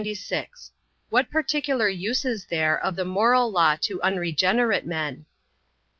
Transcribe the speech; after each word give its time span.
What 1.11 1.29
particular 1.29 1.87
use 1.87 2.25
is 2.25 2.45
there 2.45 2.75
of 2.83 2.95
the 2.95 3.05
moral 3.05 3.51
law 3.51 3.75
to 3.81 4.01
unregenerate 4.01 4.83
men? 4.87 5.27